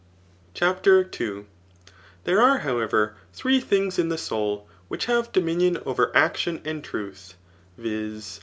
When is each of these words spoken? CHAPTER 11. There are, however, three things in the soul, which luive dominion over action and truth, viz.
CHAPTER 0.55 1.01
11. 1.03 1.45
There 2.23 2.41
are, 2.41 2.57
however, 2.65 3.17
three 3.33 3.59
things 3.59 3.99
in 3.99 4.09
the 4.09 4.17
soul, 4.17 4.67
which 4.87 5.05
luive 5.05 5.31
dominion 5.31 5.77
over 5.85 6.11
action 6.17 6.59
and 6.65 6.83
truth, 6.83 7.35
viz. 7.77 8.39